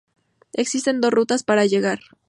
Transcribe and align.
Existen 0.53 0.99
dos 0.99 1.13
rutas 1.13 1.43
para 1.43 1.67
llegar. 1.67 1.99